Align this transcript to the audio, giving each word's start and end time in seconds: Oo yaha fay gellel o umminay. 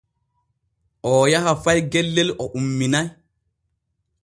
Oo 1.09 1.25
yaha 1.31 1.53
fay 1.63 1.79
gellel 1.91 2.29
o 2.43 2.45
umminay. 2.59 3.07